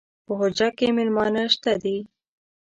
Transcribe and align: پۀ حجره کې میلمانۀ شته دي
پۀ 0.25 0.33
حجره 0.41 0.69
کې 0.77 0.87
میلمانۀ 0.97 1.43
شته 1.53 1.71
دي 1.81 1.97